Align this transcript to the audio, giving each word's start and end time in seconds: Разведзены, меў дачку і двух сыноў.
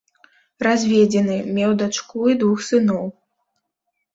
Разведзены, 0.67 1.35
меў 1.57 1.71
дачку 1.81 2.25
і 2.33 2.39
двух 2.41 2.59
сыноў. 2.69 3.05